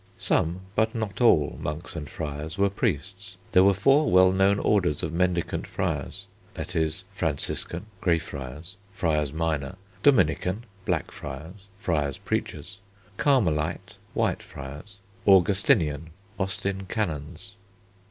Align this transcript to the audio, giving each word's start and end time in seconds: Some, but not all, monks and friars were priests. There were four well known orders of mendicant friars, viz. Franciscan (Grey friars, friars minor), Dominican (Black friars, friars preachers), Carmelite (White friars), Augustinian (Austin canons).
Some, 0.17 0.61
but 0.73 0.95
not 0.95 1.21
all, 1.21 1.59
monks 1.61 1.95
and 1.95 2.09
friars 2.09 2.57
were 2.57 2.71
priests. 2.71 3.37
There 3.51 3.63
were 3.63 3.75
four 3.75 4.09
well 4.09 4.31
known 4.31 4.57
orders 4.57 5.03
of 5.03 5.13
mendicant 5.13 5.67
friars, 5.67 6.25
viz. 6.55 7.03
Franciscan 7.11 7.85
(Grey 8.01 8.17
friars, 8.17 8.77
friars 8.91 9.31
minor), 9.31 9.75
Dominican 10.01 10.63
(Black 10.85 11.11
friars, 11.11 11.67
friars 11.77 12.17
preachers), 12.17 12.79
Carmelite 13.17 13.97
(White 14.15 14.41
friars), 14.41 14.97
Augustinian 15.27 16.09
(Austin 16.39 16.87
canons). 16.87 17.53